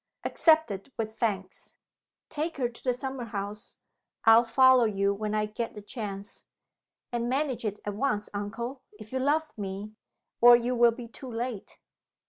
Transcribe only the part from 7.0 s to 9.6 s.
And manage it at once, uncle, if you love